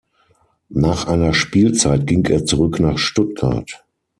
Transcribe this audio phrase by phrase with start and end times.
[0.73, 3.85] Nach einer Spielzeit ging er zurück nach Stuttgart.